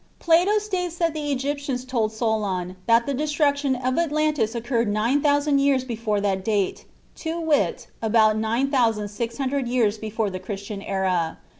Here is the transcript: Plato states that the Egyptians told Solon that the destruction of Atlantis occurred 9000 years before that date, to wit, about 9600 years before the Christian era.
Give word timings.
Plato 0.17 0.57
states 0.57 0.95
that 0.95 1.13
the 1.13 1.31
Egyptians 1.31 1.85
told 1.85 2.11
Solon 2.11 2.75
that 2.87 3.05
the 3.05 3.13
destruction 3.13 3.75
of 3.75 3.99
Atlantis 3.99 4.55
occurred 4.55 4.87
9000 4.91 5.59
years 5.59 5.83
before 5.83 6.19
that 6.21 6.43
date, 6.43 6.85
to 7.17 7.39
wit, 7.39 7.85
about 8.01 8.35
9600 8.35 9.67
years 9.67 9.99
before 9.99 10.31
the 10.31 10.39
Christian 10.39 10.81
era. 10.81 11.37